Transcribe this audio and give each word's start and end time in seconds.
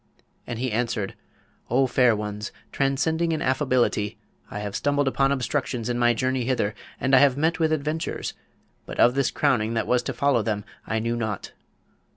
And 0.47 0.57
he 0.57 0.71
answered, 0.71 1.13
'O 1.69 1.85
fair 1.85 2.15
ones, 2.15 2.51
transcending 2.71 3.33
in 3.33 3.39
affability, 3.43 4.17
I 4.49 4.57
have 4.57 4.75
stumbled 4.75 5.07
upon 5.07 5.31
obstructions 5.31 5.89
in 5.89 5.99
my 5.99 6.15
journey 6.15 6.43
hither, 6.43 6.73
and 6.99 7.13
I 7.15 7.19
have 7.19 7.37
met 7.37 7.59
with 7.59 7.71
adventures, 7.71 8.33
but 8.87 8.99
of 8.99 9.13
this 9.13 9.29
crowning 9.29 9.75
that 9.75 9.85
was 9.85 10.01
to 10.01 10.13
follow 10.13 10.41
them 10.41 10.65
I 10.87 10.97
knew 10.97 11.15
nought. 11.15 11.51